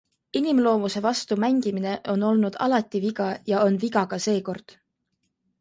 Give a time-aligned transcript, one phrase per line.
[0.39, 4.79] Inimloomuse vastu mängimine on olnud alati viga ja on viga ka seekord.